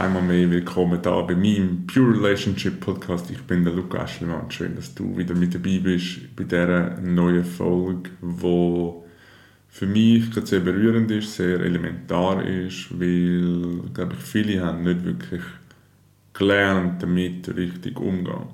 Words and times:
Einmal 0.00 0.22
mehr 0.22 0.50
willkommen 0.50 1.02
da 1.02 1.20
bei 1.20 1.34
meinem 1.34 1.86
Pure 1.86 2.14
Relationship 2.14 2.80
Podcast. 2.80 3.30
Ich 3.30 3.42
bin 3.42 3.64
der 3.64 3.74
Luca 3.74 3.98
Aschelmann. 3.98 4.50
Schön, 4.50 4.74
dass 4.74 4.94
du 4.94 5.14
wieder 5.14 5.34
mit 5.34 5.54
dabei 5.54 5.78
bist 5.78 6.34
bei 6.34 6.44
dieser 6.44 6.98
neuen 7.02 7.44
Folge, 7.44 8.08
wo 8.22 9.04
für 9.68 9.84
mich 9.84 10.32
sehr 10.42 10.60
berührend 10.60 11.10
ist, 11.10 11.36
sehr 11.36 11.60
elementar 11.60 12.42
ist, 12.46 12.98
weil, 12.98 13.90
glaube 13.92 14.14
ich, 14.14 14.20
viele 14.20 14.64
haben 14.64 14.84
nicht 14.84 15.04
wirklich 15.04 15.42
gelernt, 16.32 17.02
damit 17.02 17.54
richtig 17.54 18.00
umzugehen. 18.00 18.46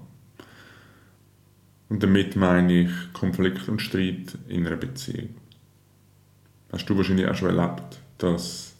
Und 1.88 2.02
damit 2.02 2.34
meine 2.34 2.80
ich 2.80 2.90
Konflikt 3.12 3.68
und 3.68 3.80
Streit 3.80 4.36
in 4.48 4.66
einer 4.66 4.74
Beziehung. 4.74 5.28
Hast 6.72 6.90
du 6.90 6.96
wahrscheinlich 6.96 7.28
auch 7.28 7.36
schon 7.36 7.56
erlebt, 7.56 8.00
dass 8.18 8.75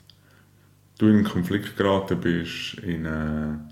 du 0.99 1.09
in 1.09 1.17
einen 1.17 1.25
Konflikt 1.25 1.77
geraten 1.77 2.21
bist, 2.21 2.75
in 2.79 3.07
eine, 3.07 3.69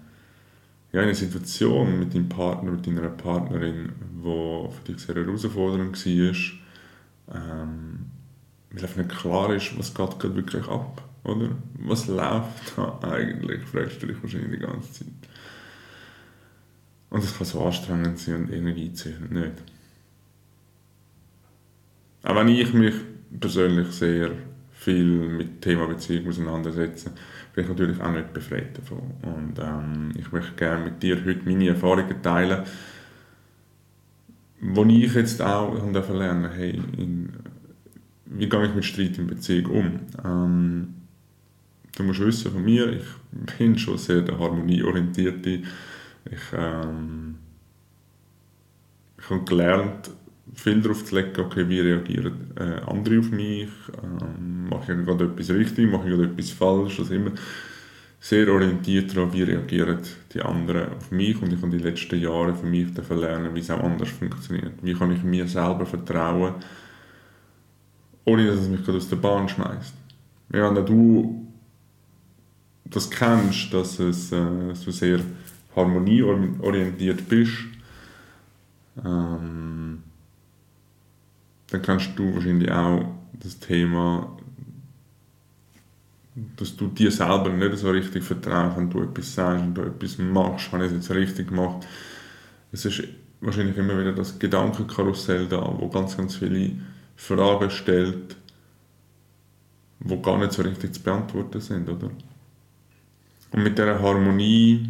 ja, 0.92 1.00
in 1.00 1.06
eine 1.06 1.14
Situation 1.14 1.98
mit 1.98 2.14
deinem 2.14 2.28
Partner, 2.28 2.72
mit 2.72 2.86
deiner 2.86 3.08
Partnerin, 3.08 3.92
die 4.16 4.68
für 4.72 4.92
dich 4.92 5.00
sehr 5.00 5.14
herausfordernd 5.16 6.06
war, 6.06 7.34
ähm, 7.34 8.06
weil 8.70 8.82
einfach 8.82 8.96
nicht 8.96 9.18
klar 9.18 9.54
ist, 9.54 9.78
was 9.78 9.94
geht 9.94 10.18
gerade 10.18 10.36
wirklich 10.36 10.66
ab, 10.68 11.02
oder? 11.24 11.50
Was 11.78 12.06
läuft 12.06 12.76
da 12.76 12.98
eigentlich, 13.02 13.62
fragst 13.62 14.02
du 14.02 14.06
dich 14.06 14.22
wahrscheinlich 14.22 14.60
die 14.60 14.66
ganze 14.66 14.92
Zeit. 14.92 15.08
Und 17.10 17.22
das 17.22 17.36
kann 17.36 17.46
so 17.46 17.64
anstrengend 17.64 18.18
sein 18.18 18.44
und 18.44 18.52
Energie 18.52 18.92
ziehen, 18.92 19.28
nicht? 19.30 19.62
Auch 22.24 22.34
wenn 22.34 22.48
ich 22.48 22.72
mich 22.72 22.94
persönlich 23.38 23.88
sehr 23.92 24.32
viel 24.84 25.04
mit 25.04 25.48
dem 25.48 25.60
Thema 25.60 25.86
Beziehung 25.86 26.28
auseinandersetze, 26.28 27.10
bin 27.54 27.64
ich 27.64 27.70
natürlich 27.70 28.00
auch 28.00 28.12
nicht 28.12 28.32
befreit 28.32 28.76
davon. 28.76 29.14
Und 29.22 29.58
ähm, 29.58 30.12
ich 30.18 30.30
möchte 30.30 30.54
gerne 30.54 30.84
mit 30.84 31.02
dir 31.02 31.16
heute 31.24 31.40
meine 31.44 31.68
Erfahrungen 31.68 32.22
teilen, 32.22 32.64
wo 34.60 34.84
ich 34.84 35.14
jetzt 35.14 35.40
auch 35.40 35.74
lernen 36.12 36.50
hey, 36.52 36.80
in, 36.98 37.32
wie 38.26 38.48
gehe 38.48 38.66
ich 38.66 38.74
mit 38.74 38.84
Streit 38.84 39.18
in 39.18 39.26
Beziehung 39.26 39.70
um. 39.70 40.00
Ähm, 40.24 40.94
du 41.96 42.02
musst 42.02 42.20
wissen 42.20 42.52
von 42.52 42.64
mir, 42.64 42.92
ich 42.92 43.56
bin 43.58 43.78
schon 43.78 43.98
sehr 43.98 44.22
der 44.22 44.38
harmonieorientierte. 44.38 45.62
Ich, 46.30 46.52
ähm, 46.56 47.36
ich 49.18 49.30
habe 49.30 49.44
gelernt, 49.44 50.10
viel 50.52 50.80
darauf 50.82 51.04
zu 51.04 51.14
legen, 51.14 51.32
okay, 51.38 51.68
wie 51.68 51.80
reagieren 51.80 52.52
äh, 52.56 52.80
andere 52.86 53.18
auf 53.18 53.30
mich, 53.30 53.68
ähm, 54.02 54.68
mache 54.68 54.92
ich 54.92 55.04
gerade 55.06 55.24
etwas 55.24 55.50
richtig, 55.50 55.90
mache 55.90 56.08
ich 56.08 56.14
gerade 56.14 56.30
etwas 56.30 56.50
falsch, 56.50 56.98
also 57.00 57.14
immer. 57.14 57.32
Sehr 58.20 58.48
orientiert 58.48 59.14
darauf, 59.14 59.34
wie 59.34 59.42
reagieren 59.42 59.98
die 60.32 60.40
anderen 60.40 60.94
auf 60.94 61.10
mich. 61.10 61.40
Und 61.42 61.52
ich 61.52 61.60
habe 61.60 61.76
die 61.76 61.82
letzten 61.82 62.18
Jahre 62.18 62.54
für 62.54 62.66
mich 62.66 62.88
lernen, 63.10 63.54
wie 63.54 63.60
es 63.60 63.70
auch 63.70 63.82
anders 63.82 64.08
funktioniert. 64.08 64.72
Wie 64.80 64.94
kann 64.94 65.12
ich 65.12 65.22
mir 65.22 65.46
selber 65.46 65.84
vertrauen, 65.84 66.54
ohne 68.24 68.46
dass 68.46 68.60
es 68.60 68.68
mich 68.68 68.82
gerade 68.82 68.98
aus 68.98 69.08
der 69.08 69.16
Bahn 69.16 69.46
schmeißt. 69.46 69.94
Wenn 70.48 70.74
du 70.74 71.46
das 72.84 73.10
kennst, 73.10 73.72
dass, 73.72 73.98
es, 73.98 74.32
äh, 74.32 74.68
dass 74.68 74.84
du 74.84 74.90
sehr 74.90 75.20
harmonieorientiert 75.74 77.28
bist, 77.28 77.64
ähm, 79.04 79.83
dann 81.74 81.82
kannst 81.82 82.16
du 82.16 82.32
wahrscheinlich 82.32 82.70
auch 82.70 83.04
das 83.32 83.58
Thema, 83.58 84.38
dass 86.56 86.76
du 86.76 86.86
dir 86.86 87.10
selber 87.10 87.50
nicht 87.50 87.76
so 87.78 87.90
richtig 87.90 88.22
vertraust, 88.22 88.76
wenn 88.76 88.90
du 88.90 89.02
etwas 89.02 89.34
sagst 89.34 89.64
und 89.64 89.74
du 89.74 89.82
etwas 89.82 90.18
machst, 90.18 90.70
habe 90.70 90.86
ich 90.86 90.92
es 90.92 90.98
jetzt 90.98 91.10
richtig 91.10 91.48
gemacht. 91.48 91.84
Es 92.70 92.84
ist 92.84 93.02
wahrscheinlich 93.40 93.76
immer 93.76 93.98
wieder 93.98 94.12
das 94.12 94.38
Gedankenkarussell 94.38 95.48
da, 95.48 95.62
wo 95.78 95.88
ganz, 95.88 96.16
ganz 96.16 96.36
viele 96.36 96.70
Fragen 97.16 97.70
stellt, 97.70 98.36
wo 99.98 100.20
gar 100.20 100.38
nicht 100.38 100.52
so 100.52 100.62
richtig 100.62 100.94
zu 100.94 101.02
beantworten 101.02 101.60
sind, 101.60 101.88
oder? 101.88 102.10
Und 103.50 103.62
mit 103.64 103.76
dieser 103.76 104.00
Harmonie 104.00 104.88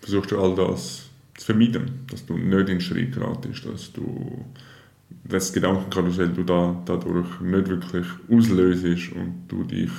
versuchst 0.00 0.30
du 0.30 0.40
all 0.40 0.54
das 0.54 1.10
zu 1.36 1.44
vermeiden, 1.44 2.06
dass 2.10 2.24
du 2.24 2.38
nicht 2.38 2.70
in 2.70 2.80
Schritt 2.80 3.12
geratest, 3.12 3.66
dass 3.66 3.92
du 3.92 4.46
das 5.24 5.52
Gedankenkarussell 5.52 6.28
du 6.28 6.44
da, 6.44 6.80
dadurch 6.84 7.40
nicht 7.40 7.68
wirklich 7.68 8.06
auslöst 8.30 9.12
und 9.12 9.44
du 9.48 9.64
dich 9.64 9.90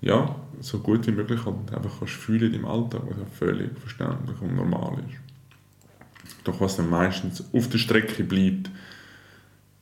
ja, 0.00 0.34
so 0.60 0.78
gut 0.78 1.06
wie 1.06 1.12
möglich 1.12 1.44
halt 1.44 1.72
einfach 1.74 1.98
kannst 1.98 2.14
fühlen 2.14 2.52
im 2.52 2.64
Alltag, 2.64 3.02
was 3.08 3.18
ja 3.18 3.24
völlig 3.24 3.78
verständlich 3.78 4.40
und 4.40 4.56
normal 4.56 4.98
ist. 5.08 5.18
Doch 6.44 6.60
was 6.60 6.76
dann 6.76 6.90
meistens 6.90 7.44
auf 7.52 7.68
der 7.68 7.78
Strecke 7.78 8.24
bleibt, 8.24 8.70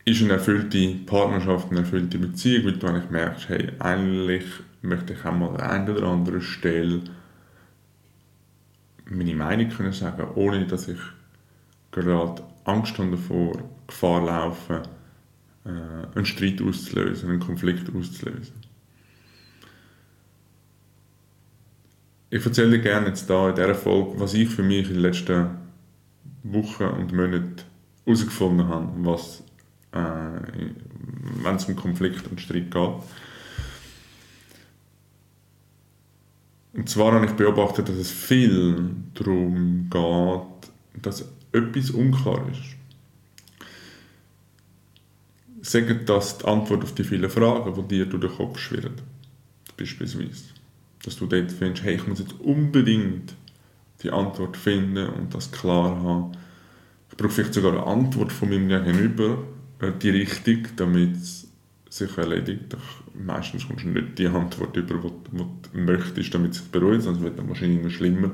ist 0.05 0.23
eine 0.23 0.35
erfüllte 0.35 0.95
Partnerschaft, 1.07 1.71
eine 1.71 1.81
erfüllte 1.81 2.19
Beziehung, 2.19 2.67
weil 2.67 2.77
du 2.77 2.87
eigentlich 2.87 3.11
merkst, 3.11 3.49
hey, 3.49 3.73
eigentlich 3.79 4.45
möchte 4.83 5.15
ich 5.15 5.25
auch 5.25 5.33
mal 5.33 5.57
an 5.57 5.61
einer 5.61 5.97
oder 5.97 6.09
anderen 6.09 6.43
Stelle 6.43 7.01
meine 9.07 9.35
Meinung 9.35 9.69
können 9.71 9.93
sagen, 9.93 10.27
ohne 10.35 10.67
dass 10.67 10.89
ich 10.89 10.99
gerade 11.91 12.43
Angst 12.71 12.99
haben 12.99 13.11
davor, 13.11 13.53
Gefahr 13.87 14.25
laufen, 14.25 14.83
äh, 15.65 16.17
einen 16.17 16.27
Streit 16.27 16.63
auszulösen, 16.63 17.31
einen 17.31 17.41
Konflikt 17.41 17.89
auszulösen. 17.95 18.55
Ich 22.31 22.47
erzähle 22.47 22.71
dir 22.71 22.83
gerne 22.83 23.09
jetzt 23.09 23.29
da 23.29 23.51
in 23.51 23.57
dieser 23.57 23.75
Folge, 23.75 24.21
was 24.21 24.35
ich 24.35 24.49
für 24.49 24.63
mich 24.63 24.87
in 24.87 24.95
den 24.95 25.03
letzten 25.03 25.49
Wochen 26.45 26.85
und 26.85 27.13
Monaten 27.13 27.57
herausgefunden 28.05 28.69
habe, 28.69 28.89
was, 28.99 29.43
äh, 29.93 29.99
wenn 31.43 31.57
es 31.57 31.65
um 31.65 31.75
Konflikt 31.75 32.31
und 32.31 32.41
Streit 32.41 32.71
geht. 32.71 32.91
Und 36.73 36.89
zwar 36.89 37.13
habe 37.13 37.27
ich 37.27 37.33
beobachtet, 37.33 37.89
dass 37.89 37.97
es 37.97 38.13
viel 38.13 38.91
darum 39.15 39.91
geht, 39.91 41.03
dass 41.03 41.25
etwas 41.53 41.91
unklar 41.91 42.47
ist. 42.51 42.77
Sagen 45.63 46.01
das 46.07 46.39
die 46.39 46.47
Antwort 46.47 46.83
auf 46.85 46.95
die 46.95 47.05
vielen 47.05 47.29
Fragen, 47.29 47.75
die 47.75 47.97
dir 47.97 48.07
durch 48.07 48.23
den 48.23 48.33
Kopf 48.33 48.59
schwirren. 48.59 48.95
Beispielsweise. 49.77 50.45
Dass 51.03 51.17
du 51.17 51.27
dort 51.27 51.53
findest, 51.53 51.85
hey, 51.85 51.97
ich 51.97 52.07
muss 52.07 52.19
jetzt 52.19 52.39
unbedingt 52.41 53.35
die 54.03 54.11
Antwort 54.11 54.57
finden 54.57 55.09
und 55.09 55.35
das 55.35 55.51
klar 55.53 56.03
haben. 56.03 56.33
Ich 57.11 57.17
brauche 57.17 57.31
vielleicht 57.31 57.55
sogar 57.55 57.73
eine 57.73 57.87
Antwort 57.87 58.33
von 58.33 58.49
meinem 58.49 58.69
Gegenüber, 58.69 59.39
äh, 59.81 59.93
die 60.01 60.11
Richtung, 60.11 60.69
damit 60.77 61.17
es 61.17 61.49
sich 61.91 62.17
erledigt. 62.17 62.77
Meistens 63.15 63.67
kommst 63.67 63.85
du 63.85 63.89
nicht 63.89 64.19
die 64.19 64.29
Antwort 64.29 64.77
über, 64.77 64.95
die, 64.95 65.37
du 65.37 65.79
möchtest, 65.79 66.33
damit 66.35 66.53
es 66.53 66.59
sich 66.59 66.69
beruhigt, 66.69 67.03
sonst 67.03 67.21
wird 67.21 67.39
es 67.39 67.49
wahrscheinlich 67.49 67.81
immer 67.81 67.91
schlimmer 67.91 68.31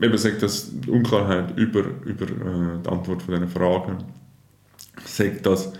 eben 0.00 0.18
sagt 0.18 0.42
das 0.42 0.72
Unklarheit 0.86 1.56
über, 1.56 1.84
über 2.04 2.26
äh, 2.26 2.82
die 2.84 2.88
Antwort 2.88 3.22
von 3.22 3.34
diesen 3.34 3.48
Fragen, 3.48 3.98
sagt 5.04 5.46
das 5.46 5.72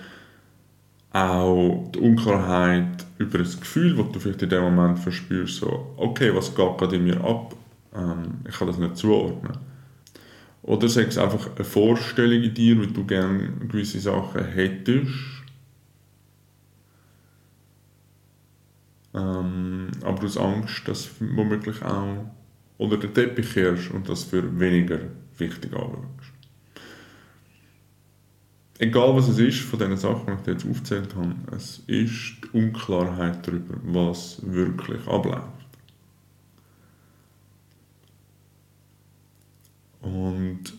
auch 1.13 1.91
die 1.95 1.99
Unklarheit 1.99 3.07
über 3.19 3.39
das 3.39 3.59
Gefühl, 3.59 3.97
das 3.97 4.13
du 4.13 4.21
vielleicht 4.21 4.43
in 4.43 4.51
dem 4.51 4.63
Moment 4.63 4.99
verspürst, 4.99 5.57
so, 5.57 5.95
okay, 5.97 6.35
was 6.35 6.55
geht 6.55 6.79
gerade 6.79 6.97
in 6.97 7.05
mir 7.05 7.23
ab, 7.23 7.55
ähm, 7.95 8.41
ich 8.47 8.57
kann 8.57 8.67
das 8.67 8.79
nicht 8.79 8.97
zuordnen. 8.97 9.57
Oder 10.63 10.89
sagt 10.89 11.09
es 11.09 11.19
einfach 11.19 11.55
eine 11.55 11.65
Vorstellung 11.65 12.43
in 12.43 12.53
dir, 12.53 12.81
wie 12.81 12.89
du 12.89 13.05
gerne 13.05 13.51
gewisse 13.69 14.01
Sachen 14.01 14.45
hättest, 14.45 15.15
ähm, 19.15 19.89
aber 20.03 20.23
hast 20.23 20.37
Angst, 20.37 20.89
dass 20.89 21.11
womöglich 21.21 21.83
auch 21.83 22.27
unter 22.79 22.97
den 22.97 23.15
Teppich 23.15 23.53
kehrst 23.53 23.91
und 23.91 24.09
das 24.09 24.25
für 24.25 24.59
weniger 24.59 25.01
wichtig 25.39 25.73
anschaust. 25.73 26.33
Egal 28.79 29.17
was 29.17 29.29
es 29.29 29.39
ist 29.39 29.61
von 29.61 29.79
diesen 29.79 29.97
Sachen, 29.97 30.27
die 30.27 30.41
ich 30.43 30.47
jetzt 30.47 30.69
aufgezählt 30.69 31.15
habe, 31.15 31.35
es 31.57 31.79
ist 31.87 32.37
die 32.45 32.59
Unklarheit 32.59 33.47
darüber, 33.47 33.75
was 33.83 34.39
wirklich 34.43 35.07
abläuft. 35.07 35.49
Und 40.03 40.75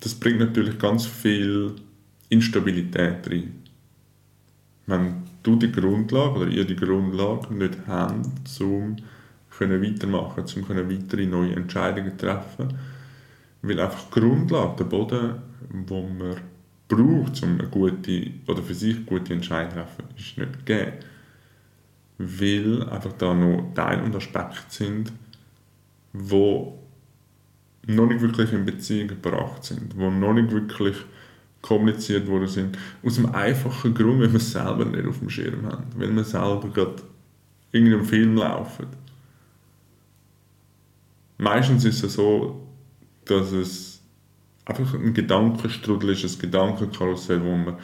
das 0.00 0.14
bringt 0.14 0.40
natürlich 0.40 0.78
ganz 0.78 1.06
viel 1.06 1.76
Instabilität 2.28 3.30
rein. 3.30 3.62
Wenn 4.86 5.22
du 5.42 5.56
die 5.56 5.70
Grundlage 5.70 6.40
oder 6.40 6.50
ihr 6.50 6.64
die 6.64 6.76
Grundlage 6.76 7.54
nicht 7.54 7.78
habt, 7.86 8.60
um 8.60 8.96
können 9.58 9.82
weitermachen 9.82 10.44
um 10.56 10.66
können 10.66 10.90
weitere 10.90 11.26
neue 11.26 11.54
Entscheidungen 11.54 12.16
treffen. 12.16 12.78
Weil 13.62 13.80
einfach 13.80 14.04
die 14.04 14.20
Grundlage, 14.20 14.76
der 14.78 14.84
Boden, 14.84 15.34
den 15.72 16.18
man 16.18 16.36
braucht, 16.88 17.42
um 17.42 17.58
eine 17.58 17.68
gute 17.68 18.30
oder 18.46 18.62
für 18.62 18.74
sich 18.74 19.04
gute 19.06 19.32
Entscheidung 19.32 19.70
zu 19.70 19.76
treffen, 19.76 20.04
ist 20.16 20.38
nicht 20.38 20.66
gegeben. 20.66 20.92
weil 22.18 22.88
einfach 22.88 23.12
da 23.18 23.34
noch 23.34 23.72
Teile 23.74 24.02
und 24.02 24.16
Aspekte 24.16 24.64
sind, 24.68 25.12
wo 26.12 26.78
noch 27.86 28.06
nicht 28.06 28.20
wirklich 28.20 28.52
in 28.52 28.64
Beziehung 28.64 29.08
gebracht 29.08 29.64
sind, 29.64 29.96
wo 29.96 30.10
noch 30.10 30.32
nicht 30.32 30.50
wirklich 30.50 30.96
kommuniziert 31.60 32.26
worden 32.28 32.48
sind. 32.48 32.78
Aus 33.04 33.16
dem 33.16 33.34
einfachen 33.34 33.94
Grund, 33.94 34.20
weil 34.20 34.32
wir 34.32 34.36
es 34.36 34.52
selber 34.52 34.84
nicht 34.84 35.06
auf 35.06 35.18
dem 35.18 35.30
Schirm 35.30 35.66
haben. 35.66 35.84
Weil 35.96 36.14
wir 36.14 36.24
selber 36.24 36.68
gerade 36.72 37.02
in 37.72 37.86
einem 37.86 38.04
Film 38.04 38.36
laufen. 38.36 38.86
Meistens 41.38 41.84
ist 41.84 42.02
es 42.02 42.14
so, 42.14 42.66
dass 43.24 43.52
es 43.52 44.02
einfach 44.64 44.94
ein 44.94 45.14
Gedankenstrudel 45.14 46.10
ist, 46.10 46.24
ein 46.24 46.40
Gedankenkarussell, 46.40 47.42
wo 47.42 47.56
man 47.56 47.76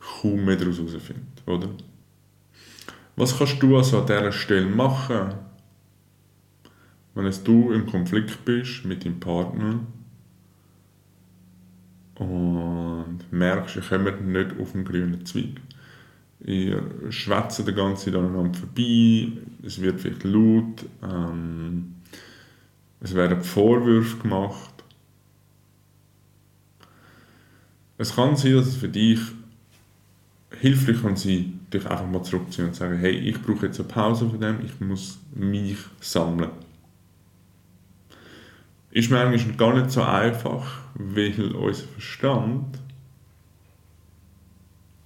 kaum 0.00 0.44
mehr 0.44 0.56
daraus 0.56 0.78
herausfindet, 0.78 1.42
oder? 1.46 1.68
Was 3.16 3.36
kannst 3.36 3.62
du 3.62 3.76
also 3.76 4.00
an 4.00 4.06
dieser 4.06 4.32
Stelle 4.32 4.66
machen, 4.66 5.34
wenn 7.14 7.26
es 7.26 7.42
du 7.42 7.72
im 7.72 7.86
Konflikt 7.86 8.44
bist 8.44 8.84
mit 8.84 9.04
deinem 9.04 9.20
Partner 9.20 9.80
und 12.14 13.20
merkst, 13.30 13.76
ihr 13.76 13.82
kommt 13.82 14.26
nicht 14.26 14.58
auf 14.58 14.72
den 14.72 14.84
grünen 14.84 15.24
Zweig. 15.26 15.60
Ihr 16.44 16.82
schwätzt 17.10 17.66
die 17.66 17.72
ganze 17.72 18.06
Zeit 18.06 18.14
aneinander 18.14 18.58
vorbei, 18.58 19.32
es 19.62 19.80
wird 19.80 20.00
vielleicht 20.00 20.24
laut, 20.24 20.84
ähm, 21.02 21.94
es 23.02 23.14
werden 23.14 23.42
Vorwürfe 23.42 24.18
gemacht. 24.18 24.72
Es 27.98 28.14
kann 28.14 28.36
sein, 28.36 28.54
dass 28.54 28.66
es 28.68 28.76
für 28.76 28.88
dich 28.88 29.20
hilfreich 30.60 31.02
kann 31.02 31.16
sein, 31.16 31.60
dich 31.72 31.84
einfach 31.86 32.06
mal 32.06 32.22
zurückziehen 32.22 32.68
und 32.68 32.74
sagen, 32.74 32.98
hey, 32.98 33.12
ich 33.12 33.40
brauche 33.42 33.66
jetzt 33.66 33.80
eine 33.80 33.88
Pause 33.88 34.28
von 34.28 34.40
dem, 34.40 34.64
ich 34.64 34.80
muss 34.80 35.18
mich 35.34 35.78
sammeln. 36.00 36.50
Ist 38.92 39.10
mir 39.10 39.20
eigentlich 39.20 39.56
gar 39.56 39.74
nicht 39.74 39.90
so 39.90 40.02
einfach, 40.02 40.80
weil 40.94 41.54
unser 41.54 41.84
Verstand 41.84 42.78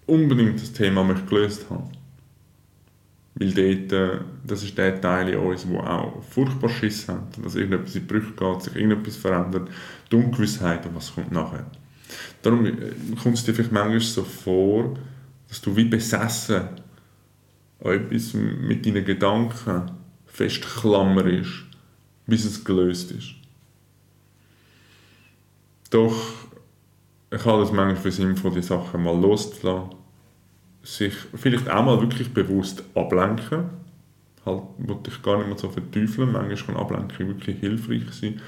unbedingt 0.07 0.61
das 0.61 0.73
Thema 0.73 1.05
möchte 1.05 1.27
gelöst 1.27 1.67
haben. 1.71 1.96
Weil 3.39 3.53
dort, 3.53 3.93
äh, 3.93 4.21
das 4.47 4.63
ist 4.63 4.79
der 4.79 4.99
Teil 4.99 5.29
in 5.29 5.39
uns, 5.39 5.67
der 5.67 5.91
auch 5.91 6.23
furchtbar 6.23 6.71
Schiss 6.71 7.07
hat, 7.07 7.37
dass 7.43 7.55
irgendetwas 7.55 7.95
in 7.95 8.03
die 8.03 8.07
Brüche 8.07 8.33
geht, 8.33 8.63
sich 8.63 8.77
irgendetwas 8.77 9.17
verändert, 9.17 9.69
die 10.11 10.17
Ungewissheit 10.17 10.89
was 10.95 11.15
kommt 11.15 11.33
nachher. 11.33 11.67
Darum 12.43 12.65
äh, 12.65 12.93
kommt 13.23 13.37
es 13.37 13.45
dir 13.45 13.53
vielleicht 13.53 13.73
manchmal 13.73 14.01
so 14.01 14.23
vor, 14.23 14.95
dass 15.49 15.61
du 15.61 15.77
wie 15.77 15.85
besessen 15.85 16.63
an 17.85 17.93
etwas 17.93 18.33
mit 18.33 18.87
deinen 18.87 19.05
Gedanken 19.05 19.91
festklammerst, 20.27 21.67
bis 22.27 22.45
es 22.47 22.65
gelöst 22.65 23.13
ist. 23.13 23.35
Doch 25.91 26.17
ich 27.31 27.45
halte 27.45 27.65
es 27.65 27.73
manchmal 27.73 27.97
für 27.97 28.13
sinnvoll, 28.13 28.53
die 28.53 28.63
Sachen 28.63 29.03
mal 29.03 29.19
loszulassen. 29.19 30.06
Sich 30.87 31.15
vielleicht 31.35 31.69
auch 31.69 31.85
mal 31.85 32.01
wirklich 32.01 32.33
bewusst 32.33 32.85
ablenken. 32.95 33.71
Halt, 34.45 34.63
wollte 34.79 35.11
ich 35.11 35.21
gar 35.21 35.39
nicht 35.39 35.49
mehr 35.49 35.59
so 35.59 35.69
verteufeln. 35.69 36.31
Manchmal 36.31 36.57
kann 36.57 36.77
Ablenkung 36.77 37.27
wirklich 37.27 37.59
hilfreich 37.59 38.05
sein, 38.13 38.41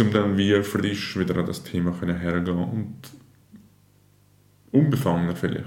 um 0.00 0.12
dann 0.12 0.36
wie 0.36 0.60
frisch 0.64 1.16
wieder 1.16 1.36
an 1.36 1.46
das 1.46 1.62
Thema 1.62 1.94
hergehen 2.02 2.58
und 2.58 2.96
unbefangener 4.72 5.36
vielleicht, 5.36 5.64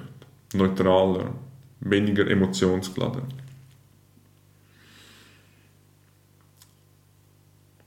neutraler, 0.53 1.31
weniger 1.79 2.29
emotionsgeladen. 2.29 3.23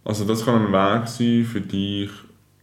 Also 0.05 0.25
das 0.25 0.43
kann 0.43 0.67
ein 0.67 0.73
Weg 0.73 1.07
sein 1.09 1.45
für 1.45 1.61
dich, 1.61 2.11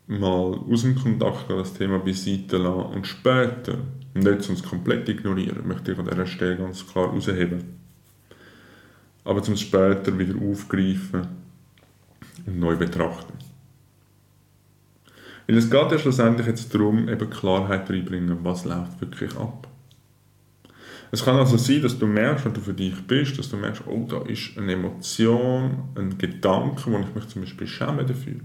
mal 0.07 0.57
aus 0.71 0.81
dem 0.81 0.95
Kontakt 0.95 1.47
das 1.49 1.75
Thema 1.75 1.99
beiseite 1.99 2.57
lassen 2.57 2.95
und 2.95 3.05
später, 3.05 3.77
nicht 4.13 4.43
sonst 4.43 4.65
komplett 4.65 5.09
ignorieren, 5.09 5.67
möchte 5.67 5.91
ich 5.91 5.99
an 5.99 6.07
dieser 6.07 6.25
Stelle 6.25 6.57
ganz 6.57 6.85
klar 6.85 7.09
herausheben. 7.09 7.63
Aber 9.23 9.41
zum 9.41 9.55
später 9.55 10.17
wieder 10.17 10.35
aufgreifen 10.35 11.27
und 12.45 12.59
neu 12.59 12.75
betrachten. 12.75 13.33
Weil 15.47 15.57
es 15.57 15.69
geht 15.69 15.91
ja 15.91 15.97
schlussendlich 15.97 16.47
jetzt 16.47 16.73
darum, 16.73 17.09
eben 17.09 17.29
Klarheit 17.29 17.89
reinbringen, 17.89 18.37
was 18.43 18.65
läuft 18.65 19.01
wirklich 19.01 19.35
ab. 19.35 19.67
Es 21.11 21.23
kann 21.23 21.35
also 21.35 21.57
sein, 21.57 21.81
dass 21.81 21.99
du 21.99 22.07
merkst, 22.07 22.45
wenn 22.45 22.53
du 22.53 22.61
für 22.61 22.73
dich 22.73 22.99
bist, 23.05 23.37
dass 23.37 23.49
du 23.49 23.57
merkst, 23.57 23.83
oh, 23.85 24.07
da 24.09 24.23
ist 24.23 24.57
eine 24.57 24.73
Emotion, 24.73 25.89
ein 25.95 26.17
Gedanke, 26.17 26.91
wo 26.91 26.97
ich 26.97 27.13
mich 27.13 27.27
zum 27.27 27.43
Beispiel 27.43 27.67
schäme 27.67 28.03
dafür. 28.03 28.39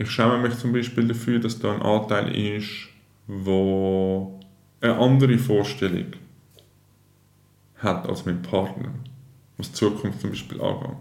Ich 0.00 0.10
schäme 0.12 0.38
mich 0.38 0.56
zum 0.56 0.72
Beispiel 0.72 1.08
dafür, 1.08 1.40
dass 1.40 1.58
da 1.58 1.74
ein 1.74 1.82
Anteil 1.82 2.32
ist, 2.32 2.86
wo 3.26 4.38
eine 4.80 4.96
andere 4.96 5.36
Vorstellung 5.38 6.12
hat 7.78 8.08
als 8.08 8.24
mein 8.24 8.40
Partner, 8.40 8.90
was 9.56 9.72
die 9.72 9.74
Zukunft 9.74 10.20
zum 10.20 10.30
Beispiel 10.30 10.60
angeht. 10.60 10.96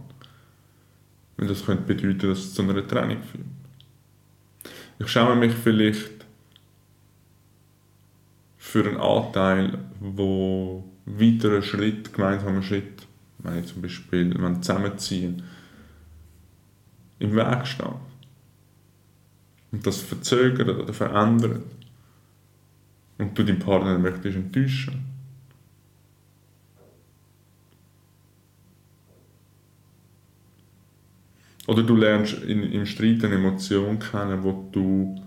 Weil 1.38 1.48
das 1.48 1.64
könnte 1.64 1.84
bedeuten, 1.84 2.28
dass 2.30 2.40
es 2.40 2.54
zu 2.56 2.64
einer 2.64 2.88
Trennung 2.88 3.22
führt. 3.22 3.46
Ich 4.98 5.08
schäme 5.10 5.36
mich 5.36 5.54
vielleicht 5.54 6.26
für 8.58 8.84
einen 8.84 8.98
Anteil, 8.98 9.78
wo 10.00 10.84
weiterer 11.06 11.62
Schritt, 11.62 12.12
gemeinsamer 12.14 12.64
Schritt, 12.64 13.06
wenn 13.38 13.60
ich 13.60 13.68
zum 13.68 13.84
Beispiel 13.84 14.34
wenn 14.42 14.64
zusammenziehen, 14.64 15.44
im 17.20 17.36
Weg 17.36 17.68
steht. 17.68 18.06
Und 19.78 19.86
das 19.86 20.02
verzögert 20.02 20.70
oder 20.70 20.92
verändert. 20.92 21.62
Und 23.20 23.38
du 23.38 23.44
deinen 23.44 23.60
Partner 23.60 24.00
möchtest 24.00 24.36
enttäuschen. 24.36 25.06
Oder 31.68 31.84
du 31.84 31.96
lernst 31.96 32.42
in, 32.42 32.64
im 32.64 32.88
Streit 32.88 33.24
eine 33.24 33.36
Emotion 33.36 34.00
kennen, 34.00 34.44
wo 34.44 34.68
du 34.72 35.22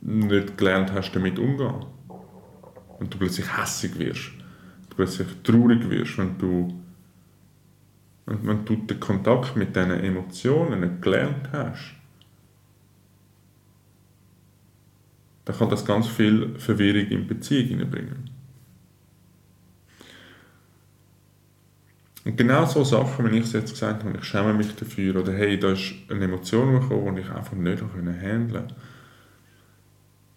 nicht 0.00 0.56
gelernt 0.56 0.92
hast, 0.92 1.10
damit 1.16 1.36
umzugehen. 1.40 1.86
Und 3.00 3.12
du 3.12 3.18
plötzlich 3.18 3.58
hässig 3.58 3.98
wirst. 3.98 4.30
Du 4.90 4.94
plötzlich 4.94 5.26
traurig 5.42 5.90
wirst, 5.90 6.16
wenn 6.16 6.38
du, 6.38 6.80
wenn, 8.26 8.46
wenn 8.46 8.64
du 8.64 8.76
den 8.76 9.00
Kontakt 9.00 9.56
mit 9.56 9.74
diesen 9.74 9.90
Emotionen 9.90 10.78
nicht 10.78 11.02
gelernt 11.02 11.48
hast. 11.50 12.03
Dann 15.44 15.56
kann 15.56 15.70
das 15.70 15.84
ganz 15.84 16.06
viel 16.06 16.58
Verwirrung 16.58 17.06
in 17.10 17.26
Beziehung 17.26 17.68
hineinbringen. 17.68 18.30
Und 22.24 22.38
genau 22.38 22.64
so 22.64 22.84
Sachen, 22.84 23.26
wenn 23.26 23.34
ich 23.34 23.44
es 23.44 23.52
jetzt 23.52 23.72
gesagt 23.72 24.02
habe, 24.02 24.16
ich 24.16 24.24
schäme 24.24 24.54
mich 24.54 24.74
dafür, 24.74 25.20
oder 25.20 25.32
hey, 25.34 25.58
da 25.58 25.72
ist 25.72 25.92
eine 26.08 26.24
Emotion 26.24 26.80
gekommen, 26.80 27.16
die 27.16 27.22
ich 27.22 27.30
einfach 27.30 27.52
nicht 27.52 27.82
handeln 27.82 28.52
konnte. 28.52 28.74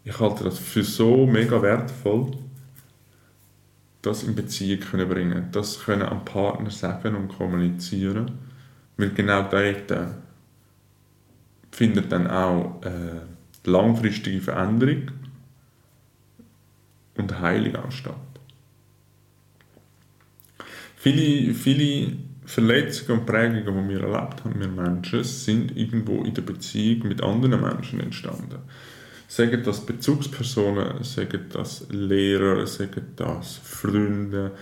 Ich 0.04 0.20
halte 0.20 0.44
das 0.44 0.60
für 0.60 0.84
so 0.84 1.26
mega 1.26 1.62
wertvoll, 1.62 2.32
das 4.02 4.24
in 4.24 4.36
Beziehung 4.36 4.82
können 4.82 5.08
bringen, 5.08 5.48
das 5.52 5.84
können 5.84 6.04
am 6.04 6.26
Partner 6.26 6.72
sagen 6.72 7.16
und 7.16 7.30
kommunizieren, 7.30 8.32
weil 8.98 9.12
genau 9.12 9.44
dort 9.44 9.94
findet 11.72 12.12
dann 12.12 12.28
auch 12.28 12.82
äh, 12.84 13.22
langfristige 13.68 14.42
Veränderung 14.42 15.12
und 17.18 17.40
Heilung 17.40 17.76
anstatt. 17.76 18.16
Viele, 20.96 21.54
viele 21.54 22.18
Verletzungen 22.46 23.20
und 23.20 23.26
Prägungen, 23.26 23.88
die 23.88 23.96
wir 23.96 24.04
erlebt 24.04 24.44
haben, 24.44 24.60
wir 24.60 24.68
Menschen, 24.68 25.24
sind 25.24 25.76
irgendwo 25.76 26.24
in 26.24 26.34
der 26.34 26.42
Beziehung 26.42 27.08
mit 27.08 27.22
anderen 27.22 27.62
Menschen 27.62 28.00
entstanden. 28.00 28.60
Sagen 29.28 29.62
das 29.64 29.86
Bezugspersonen, 29.86 31.04
sagen 31.04 31.46
das 31.52 31.86
Lehrer, 31.90 32.66
sagen 32.66 33.08
das 33.18 33.58
Freunde, 33.58 34.54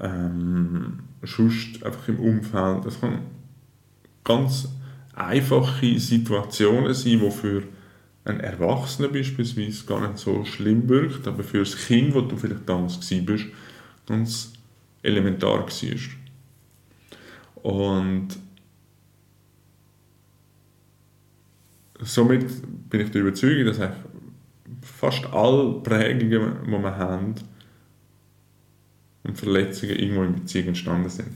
ähm, 0.00 1.00
sonst 1.22 1.84
einfach 1.84 2.08
im 2.08 2.20
Umfeld. 2.20 2.86
Das 2.86 3.00
kann 3.00 3.18
ganz 4.22 4.68
einfache 5.14 5.98
Situationen 5.98 6.94
sein, 6.94 7.18
die 7.18 7.30
für 7.30 7.64
einen 8.24 8.40
Erwachsenen 8.40 9.12
beispielsweise 9.12 9.84
gar 9.84 10.06
nicht 10.06 10.18
so 10.18 10.44
schlimm 10.44 10.88
wirkt, 10.88 11.26
aber 11.26 11.42
für 11.42 11.58
das 11.60 11.76
Kind, 11.76 12.14
wo 12.14 12.20
du 12.20 12.36
vielleicht 12.36 12.68
damals 12.68 12.98
bist, 12.98 13.46
ganz 14.06 14.52
elementar 15.02 15.66
war. 15.66 15.96
Und 17.62 18.28
somit 22.00 22.46
bin 22.90 23.00
ich 23.00 23.10
der 23.10 23.22
Überzeugung, 23.22 23.66
dass 23.66 23.80
fast 24.82 25.26
alle 25.26 25.80
Prägungen, 25.80 26.64
die 26.66 26.70
wir 26.70 26.96
haben 26.96 27.34
und 29.24 29.38
Verletzungen 29.38 29.96
irgendwo 29.96 30.24
in 30.24 30.34
Beziehung 30.34 30.68
entstanden 30.68 31.08
sind. 31.08 31.30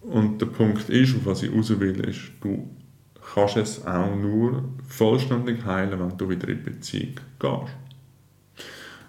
Und 0.00 0.40
der 0.40 0.46
Punkt 0.46 0.88
ist, 0.90 1.16
auf 1.16 1.26
was 1.26 1.42
ich 1.42 1.52
raus 1.52 1.78
will, 1.78 2.00
ist, 2.00 2.32
du 2.42 2.68
kannst 3.32 3.56
es 3.56 3.86
auch 3.86 4.14
nur 4.14 4.64
vollständig 4.86 5.64
heilen, 5.64 5.98
wenn 5.98 6.16
du 6.16 6.28
wieder 6.28 6.48
in 6.48 6.62
Beziehung 6.62 7.14
gehst. 7.38 7.74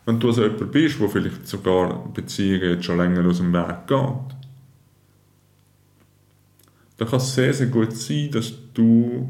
Wenn 0.05 0.19
du 0.19 0.27
also 0.27 0.43
jemand 0.43 0.71
bist, 0.71 0.99
der 0.99 1.09
vielleicht 1.09 1.47
sogar 1.47 2.07
Beziehungen 2.13 2.69
jetzt 2.71 2.85
schon 2.85 2.97
länger 2.97 3.27
aus 3.27 3.37
dem 3.37 3.51
Weg 3.51 3.87
geht, 3.87 4.35
dann 6.97 7.07
kann 7.07 7.17
es 7.17 7.33
sehr, 7.33 7.53
sehr 7.53 7.67
gut 7.67 7.93
sein, 7.93 8.31
dass 8.31 8.53
du 8.73 9.27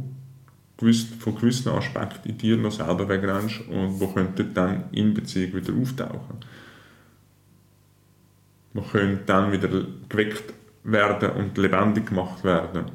von 1.19 1.35
gewissen 1.35 1.69
Aspekten 1.69 2.29
in 2.29 2.37
dir 2.37 2.57
noch 2.57 2.71
selber 2.71 3.07
wegrennst 3.07 3.61
und 3.69 3.99
wo 3.99 4.07
könnten 4.07 4.53
dann 4.53 4.83
in 4.91 5.13
Beziehung 5.13 5.53
wieder 5.53 5.73
auftauchen. 5.73 6.37
Man 8.73 8.85
könnte 8.91 9.23
dann 9.25 9.53
wieder 9.53 9.69
geweckt 10.09 10.53
werden 10.83 11.31
und 11.31 11.57
lebendig 11.57 12.07
gemacht 12.07 12.43
werden. 12.43 12.91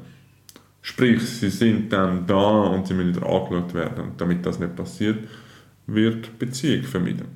Sprich, 0.81 1.21
sie 1.21 1.49
sind 1.49 1.93
dann 1.93 2.25
da 2.25 2.63
und 2.63 2.87
sie 2.87 2.93
müssen 2.93 3.23
angeschaut 3.23 3.73
werden. 3.73 4.03
Und 4.03 4.21
damit 4.21 4.45
das 4.45 4.59
nicht 4.59 4.75
passiert, 4.75 5.27
wird 5.85 6.37
Beziehung 6.39 6.83
vermieden. 6.83 7.27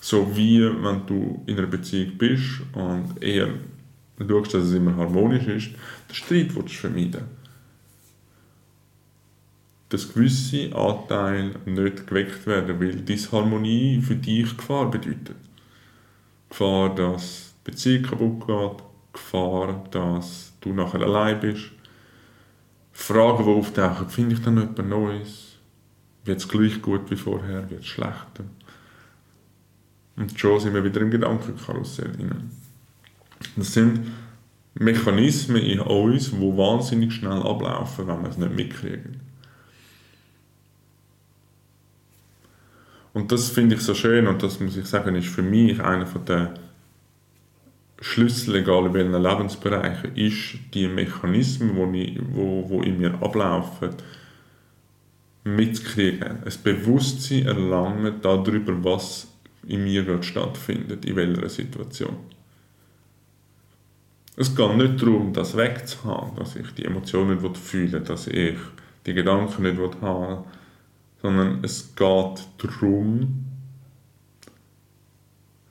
So 0.00 0.34
wie 0.36 0.62
wenn 0.62 1.06
du 1.06 1.42
in 1.46 1.58
einer 1.58 1.66
Beziehung 1.66 2.16
bist 2.18 2.62
und 2.72 3.22
eher 3.22 3.48
schaust, 4.18 4.54
dass 4.54 4.64
es 4.64 4.74
immer 4.74 4.96
harmonisch 4.96 5.46
ist, 5.46 5.70
den 6.08 6.14
Streit 6.14 6.54
willst 6.54 6.74
du 6.74 6.78
vermeiden. 6.80 7.24
Dass 9.88 10.12
gewisse 10.12 10.74
Anteile 10.74 11.54
nicht 11.66 12.06
geweckt 12.06 12.46
werden, 12.46 12.80
weil 12.80 12.96
Disharmonie 12.96 14.00
für 14.00 14.14
dich 14.14 14.56
Gefahr 14.56 14.90
bedeutet. 14.90 15.36
Gefahr, 16.48 16.94
dass 16.94 17.54
die 17.58 17.70
Beziehung 17.70 18.02
kaputt 18.02 18.46
geht, 18.46 18.84
Gefahr, 19.12 19.84
dass 19.90 20.52
du 20.60 20.72
nachher 20.72 21.00
allein 21.02 21.40
bist. 21.40 21.72
Fragen, 23.02 23.44
die 23.44 23.50
auftauchen, 23.50 24.08
finde 24.08 24.34
ich 24.34 24.42
dann 24.42 24.58
etwas 24.58 24.86
Neues? 24.86 25.56
Wird 26.24 26.38
es 26.38 26.48
gleich 26.48 26.82
gut 26.82 27.10
wie 27.10 27.16
vorher? 27.16 27.68
Wird 27.70 27.80
es 27.80 27.86
schlechter? 27.86 28.44
Und 30.16 30.38
schon 30.38 30.60
sind 30.60 30.74
wir 30.74 30.84
wieder 30.84 31.00
im 31.00 31.10
Gedankenkarussell 31.10 32.12
drin. 32.12 32.50
Das 33.56 33.72
sind 33.72 34.12
Mechanismen 34.74 35.62
in 35.62 35.80
uns, 35.80 36.30
die 36.30 36.36
wahnsinnig 36.36 37.14
schnell 37.14 37.42
ablaufen, 37.42 38.06
wenn 38.06 38.22
wir 38.22 38.28
es 38.28 38.36
nicht 38.36 38.54
mitkriegen. 38.54 39.20
Und 43.14 43.32
das 43.32 43.48
finde 43.48 43.76
ich 43.76 43.80
so 43.80 43.94
schön 43.94 44.26
und 44.26 44.42
das 44.42 44.60
muss 44.60 44.76
ich 44.76 44.86
sagen, 44.86 45.16
ist 45.16 45.28
für 45.28 45.42
mich 45.42 45.80
einer 45.80 46.04
der 46.04 46.54
Schlüssel, 48.00 48.56
egal 48.56 48.86
in 48.86 48.94
welchen 48.94 49.22
Lebensbereichen, 49.22 50.16
ist 50.16 50.58
die 50.72 50.88
Mechanismen, 50.88 51.92
die 51.92 52.18
wo, 52.30 52.64
wo 52.68 52.82
in 52.82 52.98
mir 52.98 53.14
ablaufen, 53.22 53.90
mitzukriegen. 55.44 56.42
Ein 56.44 56.52
Bewusstsein 56.62 57.46
erlangen 57.46 58.14
darüber, 58.22 58.82
was 58.84 59.28
in 59.66 59.84
mir 59.84 60.04
gerade 60.04 60.22
stattfindet, 60.22 61.04
in 61.04 61.16
welcher 61.16 61.48
Situation. 61.48 62.16
Es 64.36 64.54
geht 64.56 64.76
nicht 64.76 65.02
darum, 65.02 65.34
das 65.34 65.56
wegzuhaben, 65.56 66.36
dass 66.36 66.56
ich 66.56 66.70
die 66.72 66.86
Emotionen 66.86 67.42
nicht 67.42 67.58
fühle, 67.58 68.00
dass 68.00 68.26
ich 68.26 68.56
die 69.04 69.12
Gedanken 69.12 69.62
nicht 69.62 70.00
haben 70.00 70.44
sondern 71.22 71.58
es 71.62 71.94
geht 71.94 72.46
darum, 72.58 73.46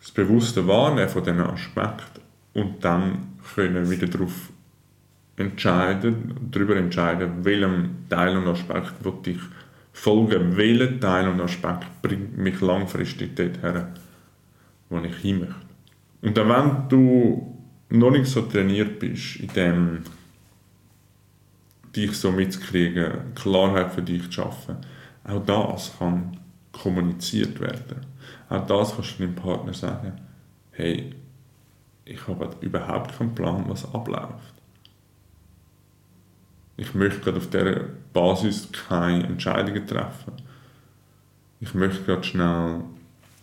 das 0.09 0.25
bewusste 0.25 0.67
Wahrnehmen 0.67 1.09
von 1.09 1.23
diesen 1.23 1.41
Aspekten 1.41 2.21
und 2.53 2.83
dann 2.83 3.37
können 3.53 3.89
wieder 3.89 4.07
darauf 4.07 4.49
entscheiden, 5.37 6.49
darüber 6.51 6.75
entscheiden, 6.75 7.45
welchem 7.45 8.09
Teil 8.09 8.35
und 8.37 8.47
Aspekt 8.47 8.93
ich 9.27 9.37
folgen, 9.93 10.57
welcher 10.57 10.99
Teil 10.99 11.29
und 11.29 11.39
Aspekt 11.39 12.01
bringt 12.01 12.37
mich 12.37 12.59
langfristig 12.59 13.35
dorthin, 13.35 13.85
wo 14.89 14.99
ich 14.99 15.15
hin 15.17 15.39
möchte. 15.39 15.55
Und 16.21 16.35
dann, 16.35 16.49
wenn 16.49 16.89
du 16.89 17.55
noch 17.89 18.11
nicht 18.11 18.27
so 18.27 18.41
trainiert 18.41 18.99
bist, 18.99 19.37
in 19.37 19.47
dem 19.49 19.99
dich 21.95 22.13
so 22.13 22.31
mitzukriegen, 22.31 23.33
Klarheit 23.35 23.93
für 23.93 24.01
dich 24.01 24.25
zu 24.25 24.31
schaffen, 24.31 24.77
auch 25.23 25.45
das 25.45 25.97
kann 25.97 26.37
kommuniziert 26.71 27.59
werden. 27.59 28.08
Auch 28.49 28.65
das 28.65 28.95
kannst 28.95 29.19
du 29.19 29.23
deinem 29.23 29.35
Partner 29.35 29.73
sagen, 29.73 30.19
hey, 30.71 31.15
ich 32.05 32.27
habe 32.27 32.49
überhaupt 32.61 33.17
keinen 33.17 33.35
Plan, 33.35 33.63
was 33.67 33.93
abläuft. 33.93 34.53
Ich 36.77 36.95
möchte 36.95 37.19
gerade 37.19 37.37
auf 37.37 37.49
dieser 37.49 37.85
Basis 38.13 38.69
keine 38.71 39.25
Entscheidungen 39.25 39.85
treffen. 39.85 40.33
Ich 41.59 41.73
möchte 41.73 42.03
gerade 42.03 42.23
schnell 42.23 42.81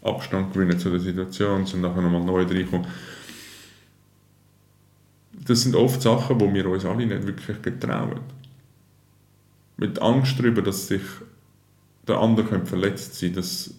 Abstand 0.03 0.53
gewinnen 0.53 0.79
zu 0.79 0.91
der 0.91 1.01
Situation 1.01 1.63
und 1.63 1.81
nachher 1.81 2.03
nochmal 2.03 2.25
neu 2.25 2.43
reinkommen. 2.43 2.87
Das 5.33 5.63
sind 5.63 5.77
oft 5.77 6.03
Sachen, 6.03 6.41
wo 6.41 6.53
wir 6.53 6.67
uns 6.67 6.85
alle 6.85 7.07
nicht 7.07 7.27
wirklich 7.27 7.63
getrauen. 7.63 8.21
Mit 9.77 10.01
Angst 10.01 10.39
darüber, 10.39 10.63
dass 10.63 10.89
sich 10.89 11.03
der 12.09 12.19
andere 12.19 12.65
verletzt 12.65 13.17
sein 13.17 13.35
könnte, 13.35 13.71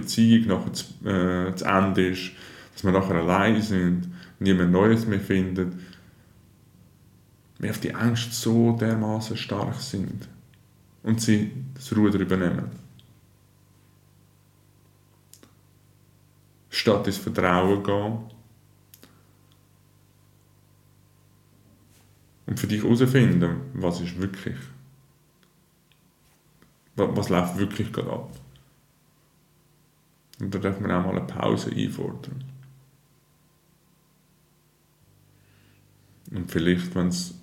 Beziehung 0.00 0.48
nachher 0.48 0.72
zu, 0.72 0.84
äh, 1.08 1.54
zu 1.54 1.64
Ende 1.64 2.08
ist, 2.08 2.32
dass 2.72 2.84
wir 2.84 2.92
nachher 2.92 3.16
allein 3.16 3.60
sind, 3.60 4.08
niemand 4.38 4.70
Neues 4.72 5.06
mehr 5.06 5.20
findet. 5.20 5.72
Wir 7.58 7.70
auf 7.70 7.80
die 7.80 7.94
Angst 7.94 8.34
so 8.34 8.72
dermaßen 8.72 9.36
stark 9.36 9.80
sind 9.80 10.28
und 11.02 11.20
sie 11.20 11.50
das 11.74 11.96
Ruder 11.96 12.20
übernehmen. 12.20 12.70
Statt 16.68 17.06
ins 17.06 17.16
Vertrauen 17.16 17.82
gehen 17.82 18.18
und 22.46 22.60
für 22.60 22.66
dich 22.66 22.82
herausfinden, 22.82 23.62
was 23.72 24.02
ist 24.02 24.20
wirklich 24.20 24.56
was 26.96 27.28
läuft 27.28 27.58
wirklich 27.58 27.92
gerade 27.92 28.12
ab. 28.12 28.30
Und 30.40 30.54
da 30.54 30.58
darf 30.58 30.80
man 30.80 30.90
auch 30.90 31.04
mal 31.04 31.16
eine 31.16 31.26
Pause 31.26 31.70
einfordern. 31.74 32.44
Und 36.30 36.50
vielleicht, 36.50 36.94
wenn 36.94 37.08
es 37.08 37.34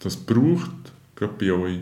das 0.00 0.16
braucht, 0.16 0.92
gerade 1.14 1.34
bei 1.34 1.52
euch, 1.52 1.78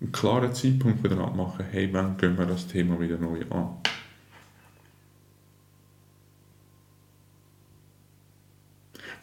einen 0.00 0.12
klaren 0.12 0.54
Zeitpunkt 0.54 1.02
wieder 1.02 1.18
abmachen, 1.18 1.64
hey, 1.70 1.88
wann 1.92 2.16
gehen 2.16 2.38
wir 2.38 2.46
das 2.46 2.66
Thema 2.66 2.98
wieder 3.00 3.18
neu 3.18 3.42
an? 3.50 3.76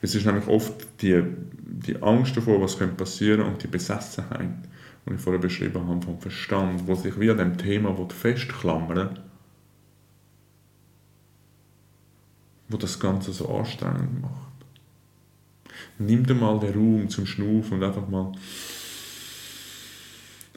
Es 0.02 0.16
ist 0.16 0.26
nämlich 0.26 0.48
oft 0.48 1.02
die, 1.02 1.24
die 1.62 2.02
Angst 2.02 2.36
davor, 2.36 2.62
was 2.62 2.76
passieren 2.76 3.40
könnte 3.40 3.54
und 3.54 3.64
die 3.64 3.68
Besessenheit 3.68 4.68
die 5.06 5.14
ich 5.14 5.22
vorher 5.22 5.42
beschrieben 5.42 5.88
habe, 5.88 6.02
vom 6.02 6.20
Verstand, 6.20 6.88
wo 6.88 6.96
sich 6.96 7.20
wie 7.20 7.30
an 7.30 7.38
dem 7.38 7.58
Thema 7.58 7.96
festklammern 8.10 9.20
wo 12.74 12.78
das 12.78 13.00
Ganze 13.00 13.32
so 13.32 13.48
anstrengend 13.56 14.22
macht. 14.22 14.52
Nimm 16.00 16.26
dir 16.26 16.34
mal 16.34 16.60
den 16.60 16.74
Raum 16.74 17.10
zum 17.10 17.28
Schnaufen 17.28 17.78
und 17.78 17.84
einfach 17.84 18.08
mal, 18.10 18.32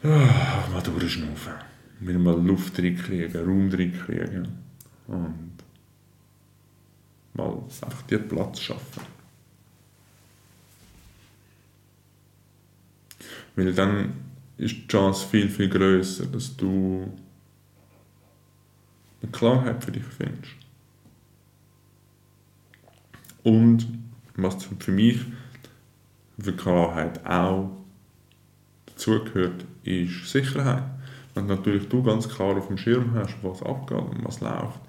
oh, 0.03 0.73
mal 0.73 0.83
durchschnaufen. 0.83 1.53
Wieder 2.01 2.19
mal 2.19 2.41
Luft 2.41 2.79
reinkriegen, 2.79 3.45
Raum 3.45 3.71
reinkriegen 3.71 4.49
und 5.07 5.53
mal 7.35 7.59
einfach 7.83 8.03
dir 8.03 8.19
Platz 8.19 8.61
schaffen. 8.61 9.03
Weil 13.55 13.73
dann 13.75 14.15
ist 14.57 14.75
die 14.75 14.87
Chance 14.89 15.27
viel, 15.29 15.49
viel 15.49 15.69
größer, 15.69 16.27
dass 16.27 16.57
du 16.57 17.13
eine 19.23 19.31
Klarheit 19.33 19.85
für 19.85 19.93
dich 19.93 20.05
findest. 20.05 20.66
Und 23.47 23.87
was 24.35 24.57
für 24.81 24.91
mich 24.91 25.21
für 26.37 26.53
Klarheit 26.53 27.25
auch 27.25 27.71
dazugehört, 28.87 29.65
ist 29.85 30.29
Sicherheit. 30.29 30.83
Wenn 31.33 31.47
natürlich 31.47 31.89
du 31.89 32.03
ganz 32.03 32.29
klar 32.29 32.57
auf 32.57 32.67
dem 32.67 32.77
Schirm 32.77 33.15
hast, 33.15 33.37
was 33.43 33.63
abgeht 33.63 33.99
und 33.99 34.25
was 34.25 34.41
läuft, 34.41 34.81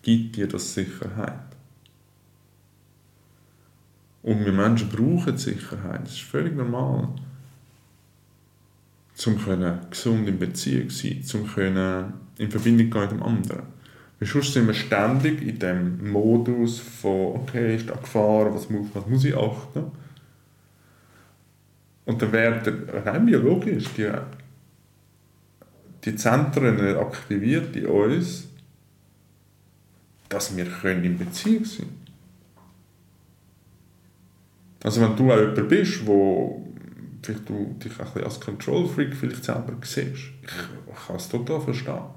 gibt 0.00 0.36
dir 0.36 0.48
das 0.48 0.72
Sicherheit. 0.72 1.44
Und 4.22 4.46
wir 4.46 4.52
Menschen 4.52 4.88
brauchen 4.88 5.36
Sicherheit, 5.36 6.04
das 6.04 6.12
ist 6.12 6.22
völlig 6.22 6.56
normal 6.56 7.08
um 9.26 9.90
gesund 9.90 10.26
in 10.26 10.38
Beziehung 10.38 10.88
zu 10.88 11.18
sein, 11.34 11.76
um 11.76 12.12
in 12.38 12.50
Verbindung 12.50 12.90
gehen 12.90 13.02
mit 13.02 13.10
dem 13.10 13.22
anderen. 13.22 13.75
Weil 14.18 14.28
sonst 14.28 14.54
sind 14.54 14.66
wir 14.66 14.74
ständig 14.74 15.42
in 15.42 15.58
dem 15.58 16.10
Modus 16.10 16.78
von, 16.78 17.36
okay, 17.36 17.76
ist 17.76 17.88
da 17.88 17.94
Gefahr, 17.94 18.54
was 18.54 18.70
muss, 18.70 18.88
was 18.94 19.06
muss 19.06 19.24
ich 19.24 19.36
achten? 19.36 19.92
Und 22.06 22.22
dann 22.22 22.32
werden 22.32 22.88
rein 22.88 23.26
biologisch 23.26 23.88
die, 23.96 24.10
die 26.04 26.16
Zentren 26.16 26.96
aktiviert 26.96 27.74
in 27.76 27.86
uns, 27.86 28.48
dass 30.28 30.56
wir 30.56 30.64
können 30.64 31.04
in 31.04 31.18
Beziehung 31.18 31.64
sein. 31.64 31.88
Also 34.82 35.00
wenn 35.00 35.16
du 35.16 35.32
auch 35.32 35.38
jemand 35.38 35.68
bist, 35.68 36.06
wo 36.06 36.64
vielleicht 37.22 37.48
du 37.48 37.76
dich 37.82 37.92
ein 37.98 38.24
als 38.24 38.40
Control 38.40 38.86
Freak 38.86 39.14
vielleicht 39.14 39.44
selber 39.44 39.74
siehst, 39.82 40.30
ich 40.42 41.06
kann 41.06 41.16
es 41.16 41.28
total 41.28 41.60
verstehen. 41.60 42.15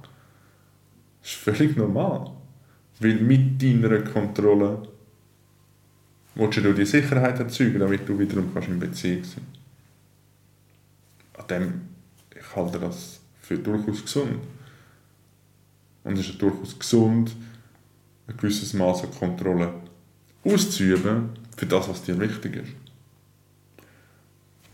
Das 1.22 1.32
ist 1.32 1.38
völlig 1.38 1.76
normal. 1.76 2.32
Weil 3.00 3.16
mit 3.16 3.62
deiner 3.62 4.02
Kontrolle 4.02 4.88
willst 6.36 6.58
du 6.58 6.74
die 6.74 6.86
Sicherheit 6.86 7.40
erzeugen, 7.40 7.80
damit 7.80 8.08
du 8.08 8.18
wiederum 8.18 8.54
kannst 8.54 8.70
in 8.70 8.80
Beziehung 8.80 9.24
sein 9.24 9.48
An 11.38 11.48
dem, 11.48 11.82
ich 12.38 12.56
halte 12.56 12.80
das 12.80 13.20
für 13.42 13.58
durchaus 13.58 14.02
gesund. 14.02 14.40
Und 16.04 16.18
es 16.18 16.30
ist 16.30 16.42
durchaus 16.42 16.78
gesund, 16.78 17.36
ein 18.28 18.38
gewisses 18.38 18.74
Maß 18.74 19.04
an 19.04 19.12
Kontrolle 19.12 19.74
auszuüben 20.44 21.30
für 21.56 21.66
das, 21.66 21.90
was 21.90 22.04
dir 22.04 22.20
wichtig 22.20 22.58
ist. 22.58 22.74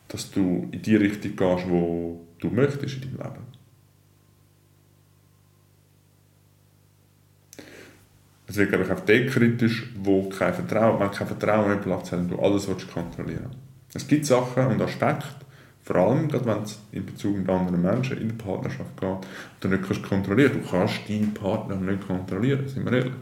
Dass 0.07 0.31
du 0.31 0.67
in 0.71 0.81
die 0.81 0.95
Richtung 0.95 1.35
gehst, 1.35 1.69
wo 1.69 2.25
du 2.39 2.49
möchtest 2.49 3.03
in 3.03 3.17
deinem 3.17 3.33
Leben. 3.33 3.54
Es 8.47 8.57
wird, 8.57 8.69
glaube 8.69 8.83
ich, 8.83 8.91
auf 8.91 9.05
den 9.05 9.29
kritisch, 9.29 9.91
wo 9.97 10.29
kein 10.29 10.53
Vertrauen, 10.53 10.99
wenn 10.99 11.11
kein 11.11 11.27
Vertrauen 11.27 11.67
mehr 11.67 11.77
Platz 11.77 12.11
hat 12.11 12.19
und 12.19 12.29
du 12.29 12.39
alles 12.39 12.67
willst 12.67 12.91
kontrollieren 12.91 13.49
Es 13.93 14.07
gibt 14.07 14.25
Sachen 14.25 14.67
und 14.67 14.81
Aspekte, 14.81 15.45
vor 15.85 15.97
allem, 15.97 16.27
gerade 16.27 16.45
wenn 16.45 16.63
es 16.63 16.79
in 16.91 17.05
Bezug 17.05 17.37
mit 17.37 17.47
anderen 17.47 17.81
Menschen 17.81 18.19
in 18.19 18.29
der 18.29 18.43
Partnerschaft 18.43 18.99
geht, 18.99 19.17
du 19.59 19.67
nicht 19.67 19.83
kannst 19.83 20.01
kontrollieren. 20.01 20.53
Du 20.53 20.67
kannst 20.67 21.07
deinen 21.07 21.31
Partner 21.31 21.75
nicht 21.75 22.07
kontrollieren, 22.07 22.67
sind 22.67 22.85
wir 22.85 22.93
ehrlich. 22.93 23.13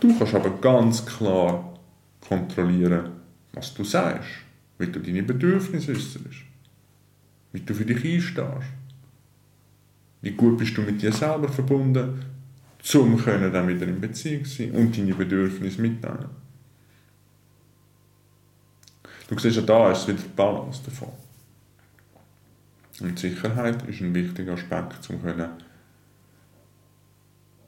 Du 0.00 0.18
kannst 0.18 0.34
aber 0.34 0.50
ganz 0.60 1.06
klar 1.06 1.78
kontrollieren, 2.20 3.10
was 3.52 3.72
du 3.74 3.84
sagst, 3.84 4.28
wie 4.78 4.88
du 4.88 4.98
deine 4.98 5.22
Bedürfnisse 5.22 5.92
äußerst, 5.92 6.44
wie 7.52 7.60
du 7.60 7.74
für 7.74 7.84
dich 7.84 8.04
einstehst. 8.04 8.72
Wie 10.22 10.32
gut 10.32 10.58
bist 10.58 10.76
du 10.76 10.82
mit 10.82 11.00
dir 11.00 11.12
selber 11.12 11.48
verbunden, 11.48 12.24
um 12.94 13.22
dann 13.24 13.68
wieder 13.68 13.86
in 13.86 14.00
Beziehung 14.00 14.44
sein 14.44 14.72
und 14.72 14.96
deine 14.96 15.14
Bedürfnisse 15.14 15.80
mitteilen. 15.80 16.28
Du 19.28 19.38
siehst 19.38 19.56
ja, 19.56 19.62
da 19.62 19.90
ist 19.90 20.06
wieder 20.06 20.18
die 20.18 20.28
Balance 20.36 20.82
davon. 20.84 21.08
Und 23.00 23.18
Sicherheit 23.18 23.82
ist 23.88 24.00
ein 24.00 24.14
wichtiger 24.14 24.52
Aspekt, 24.52 25.10
um 25.10 25.20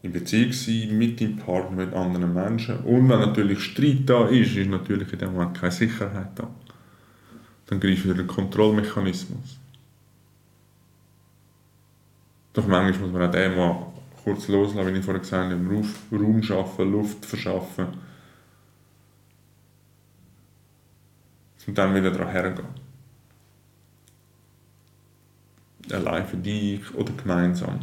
in 0.02 0.12
Beziehung 0.12 0.52
sein 0.52 0.96
mit 0.96 1.20
deinem 1.20 1.36
Partner, 1.36 1.84
mit 1.84 1.94
anderen 1.94 2.32
Menschen. 2.32 2.78
Und 2.78 3.08
wenn 3.08 3.18
natürlich 3.18 3.60
Streit 3.60 4.02
da 4.06 4.28
ist, 4.28 4.56
ist 4.56 4.68
natürlich 4.68 5.12
in 5.12 5.18
dem 5.18 5.32
Moment 5.32 5.58
keine 5.58 5.72
Sicherheit 5.72 6.30
da. 6.36 6.48
Dann 7.66 7.80
greift 7.80 8.04
wieder 8.04 8.14
der 8.14 8.26
Kontrollmechanismus. 8.26 9.58
Doch 12.52 12.66
manchmal 12.66 13.08
muss 13.08 13.12
man 13.12 13.28
auch 13.28 13.32
den 13.32 13.56
mal 13.56 13.86
kurz 14.28 14.48
loslassen, 14.48 14.94
wie 14.94 14.98
ich 14.98 15.04
vorhin 15.04 15.22
gesagt 15.22 15.52
habe, 15.52 16.22
Raum 16.22 16.42
schaffen, 16.42 16.92
Luft 16.92 17.24
verschaffen. 17.24 17.86
Und 21.66 21.76
dann 21.76 21.94
wieder 21.94 22.10
daran 22.10 22.28
hergehen. 22.30 22.68
Allein 25.90 26.26
für 26.26 26.36
dich 26.36 26.94
oder 26.94 27.12
gemeinsam. 27.12 27.80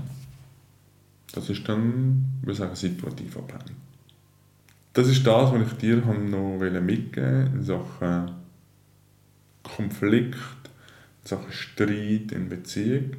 Das 1.33 1.49
ist 1.49 1.67
dann, 1.67 2.25
ich 2.41 2.47
würde 2.47 2.57
sagen, 2.57 2.75
situativ 2.75 3.37
abhängig. 3.37 3.75
Das 4.93 5.07
ist 5.07 5.25
das, 5.25 5.51
was 5.51 5.71
ich 5.71 5.77
dir 5.77 5.97
noch 5.97 6.81
mitgeben 6.81 7.53
in 7.53 7.63
Sachen 7.63 8.31
Konflikt, 9.63 10.37
in 11.23 11.27
Sachen 11.27 11.51
Streit 11.51 12.31
in 12.31 12.49
Beziehung. 12.49 13.11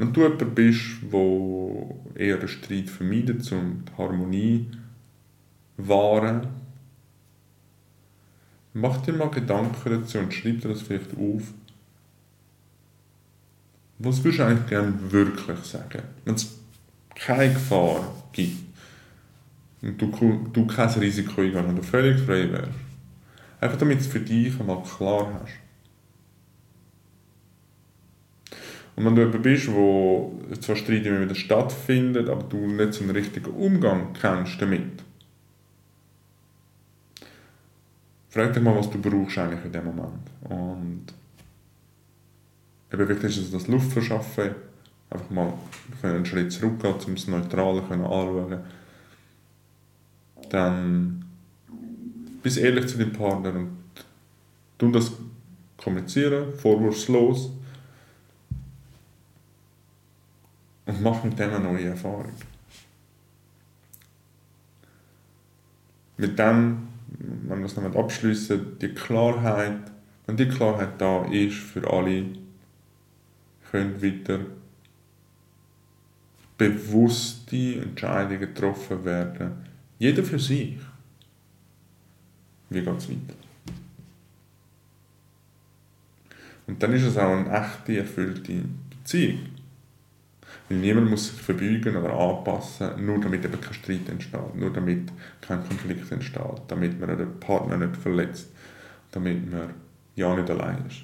Wenn 0.00 0.14
du 0.14 0.22
jemand 0.22 0.54
bist, 0.54 0.80
der 1.12 2.26
eher 2.26 2.38
den 2.38 2.48
Streit 2.48 2.88
vermeidet, 2.88 3.52
um 3.52 3.84
die 3.84 3.98
Harmonie 3.98 4.66
zu 5.76 5.88
wahren, 5.88 6.46
mach 8.72 9.02
dir 9.02 9.12
mal 9.12 9.28
Gedanken 9.28 10.00
dazu 10.00 10.16
und 10.16 10.32
schreib 10.32 10.62
dir 10.62 10.68
das 10.68 10.80
vielleicht 10.80 11.10
auf, 11.12 11.52
was 13.98 14.24
würdest 14.24 14.38
du 14.38 14.46
eigentlich 14.46 14.68
gerne 14.70 14.94
wirklich 15.12 15.58
sagen? 15.58 16.02
Wenn 16.24 16.34
es 16.34 16.58
keine 17.14 17.52
Gefahr 17.52 18.14
gibt 18.32 18.56
und 19.82 20.00
du, 20.00 20.50
du 20.50 20.66
kein 20.66 20.88
Risiko 20.88 21.42
eingehst 21.42 21.68
und 21.68 21.76
du 21.76 21.82
völlig 21.82 22.18
frei 22.22 22.50
wärst. 22.50 22.70
Einfach 23.60 23.76
damit 23.76 23.98
du 23.98 24.00
es 24.00 24.06
für 24.06 24.20
dich 24.20 24.58
einmal 24.58 24.82
klar 24.82 25.42
hast. 25.42 25.69
Und 29.00 29.06
wenn 29.06 29.16
du 29.16 29.22
jemand 29.22 29.42
bist, 29.42 29.72
wo 29.72 30.38
zwar 30.60 30.76
Streit 30.76 31.06
immer 31.06 31.22
wieder 31.22 31.34
stattfindet, 31.34 32.28
aber 32.28 32.42
du 32.42 32.58
nicht 32.66 32.92
so 32.92 33.02
einen 33.02 33.16
richtigen 33.16 33.50
Umgang 33.52 34.12
kennst 34.12 34.60
damit, 34.60 35.02
frag 38.28 38.52
dich 38.52 38.62
mal, 38.62 38.76
was 38.76 38.90
du 38.90 39.00
brauchst 39.00 39.38
eigentlich 39.38 39.64
in 39.64 39.72
dem 39.72 39.86
Moment. 39.86 40.30
Und 40.42 41.06
eben 42.92 43.08
wichtig 43.08 43.38
ist 43.38 43.54
das 43.54 43.68
Luftverschaffen, 43.68 44.50
einfach 45.08 45.30
mal 45.30 45.54
einen 46.02 46.26
Schritt 46.26 46.52
zurückgehen, 46.52 46.94
um 47.06 47.14
es 47.14 47.26
neutral 47.26 47.78
anschauen. 47.78 48.58
Dann 50.50 51.24
bist 52.42 52.58
ehrlich 52.58 52.86
zu 52.86 52.98
deinem 52.98 53.14
Partner 53.14 53.54
und 53.54 53.78
tun 54.76 54.92
das 54.92 55.10
kommunizieren, 55.78 56.52
vorwurfslos 56.52 57.52
und 60.90 61.02
mach 61.02 61.22
mit 61.22 61.38
dem 61.38 61.54
eine 61.54 61.60
neue 61.60 61.86
Erfahrung. 61.86 62.32
Mit 66.16 66.36
dem, 66.38 66.88
wenn 67.08 67.58
wir 67.60 67.66
es 67.66 67.76
noch 67.76 67.94
abschließen, 67.94 68.78
die 68.80 68.88
Klarheit, 68.88 69.78
wenn 70.26 70.36
die 70.36 70.48
Klarheit 70.48 71.00
da 71.00 71.24
ist 71.26 71.58
für 71.58 71.88
alle, 71.88 72.24
können 73.70 74.02
weiter 74.02 74.40
bewusste 76.58 77.80
Entscheidungen 77.80 78.40
getroffen 78.40 79.04
werden. 79.04 79.64
Jeder 79.98 80.24
für 80.24 80.40
sich. 80.40 80.76
Wie 82.68 82.82
geht 82.82 82.98
es 82.98 83.08
weiter? 83.08 83.34
Und 86.66 86.82
dann 86.82 86.92
ist 86.92 87.04
es 87.04 87.16
auch 87.16 87.30
eine 87.30 87.50
echte, 87.50 87.98
erfüllte 87.98 88.62
Beziehung. 88.90 89.59
Niemand 90.72 91.10
muss 91.10 91.26
sich 91.26 91.42
verbeugen 91.42 91.96
oder 91.96 92.12
anpassen, 92.12 93.04
nur 93.04 93.20
damit 93.20 93.44
eben 93.44 93.60
kein 93.60 93.74
Streit 93.74 94.08
entsteht, 94.08 94.54
nur 94.54 94.72
damit 94.72 95.10
kein 95.40 95.66
Konflikt 95.66 96.10
entsteht, 96.12 96.62
damit 96.68 97.00
man 97.00 97.18
den 97.18 97.40
Partner 97.40 97.76
nicht 97.76 97.96
verletzt, 97.96 98.50
damit 99.10 99.50
man 99.50 99.74
ja 100.14 100.36
nicht 100.36 100.48
allein 100.48 100.86
ist. 100.86 101.02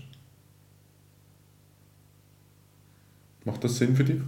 Macht 3.44 3.64
das 3.64 3.76
Sinn 3.76 3.96
für 3.96 4.04
dich? 4.04 4.22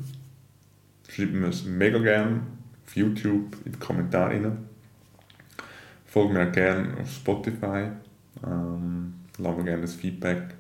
Schreib 1.09 1.33
mir 1.33 1.49
es 1.49 1.65
mega 1.65 1.99
gerne 1.99 2.41
auf 2.85 2.97
YouTube 2.97 3.57
in 3.65 3.73
die 3.73 3.79
Kommentare. 3.79 4.57
Folge 6.05 6.35
mir 6.35 6.49
auch 6.49 6.53
gerne 6.53 6.97
auf 7.01 7.11
Spotify. 7.13 7.91
Ähm, 8.45 9.15
lass 9.39 9.57
mir 9.57 9.65
gerne 9.65 9.83
das 9.83 9.95
Feedback 9.95 10.58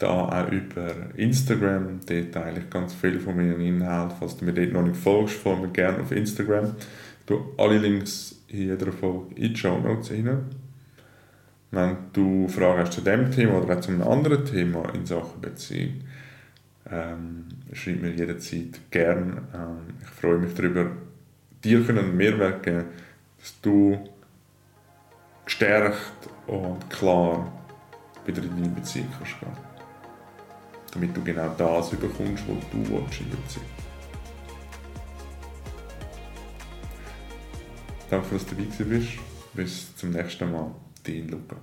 da 0.00 0.08
auch 0.08 0.50
über 0.50 0.92
Instagram. 1.16 2.00
Dort 2.06 2.32
teile 2.32 2.60
ich 2.60 2.70
ganz 2.70 2.94
viel 2.94 3.20
von 3.20 3.36
meinen 3.36 3.60
Inhalten. 3.60 4.16
Falls 4.18 4.36
du 4.36 4.44
mir 4.44 4.52
dort 4.52 4.72
noch 4.72 4.82
nicht 4.82 4.96
folgst, 4.96 5.36
folge 5.36 5.62
mir 5.62 5.72
gerne 5.72 6.00
auf 6.00 6.10
Instagram. 6.10 6.74
Du 7.26 7.52
alle 7.58 7.78
Links 7.78 8.42
in 8.48 8.68
jeder 8.68 8.92
Folge 8.92 9.34
in 9.36 9.52
die 9.52 9.56
Show 9.56 9.78
Notes 9.78 10.10
rein. 10.10 10.38
Wenn 11.70 11.96
du 12.12 12.48
Fragen 12.48 12.80
hast 12.80 12.94
zu 12.94 13.02
dem 13.02 13.30
Thema 13.30 13.62
oder 13.62 13.76
auch 13.76 13.80
zu 13.80 13.92
einem 13.92 14.02
anderen 14.02 14.44
Thema 14.44 14.92
in 14.94 15.06
Sachen 15.06 15.40
Beziehung, 15.40 16.00
ähm, 16.90 17.44
schreib 17.72 18.02
mir 18.02 18.10
jederzeit 18.10 18.80
gern. 18.90 19.46
Ähm, 19.54 19.94
ich 20.02 20.08
freue 20.08 20.38
mich 20.38 20.54
darüber, 20.54 20.90
dir 21.62 21.88
einen 21.88 22.16
Mehrwert 22.16 22.62
geben, 22.64 22.86
dass 23.38 23.60
du 23.60 23.98
gestärkt 25.44 26.28
und 26.46 26.90
klar 26.90 27.52
wieder 28.24 28.42
in 28.42 28.50
deine 28.50 28.68
Beziehung 28.70 29.08
kannst. 29.16 29.69
Damit 30.92 31.16
du 31.16 31.22
genau 31.22 31.54
das 31.56 31.90
bekommst, 31.90 32.44
was 32.48 32.70
du 32.70 32.78
willst 32.78 33.20
der 33.20 33.36
Beziehung. 33.36 33.66
Danke, 38.10 38.34
dass 38.34 38.46
du 38.46 38.54
dabei 38.56 38.84
bist. 38.84 39.18
Bis 39.54 39.96
zum 39.96 40.10
nächsten 40.10 40.50
Mal. 40.50 40.74
Dein 41.04 41.28
Luca. 41.28 41.56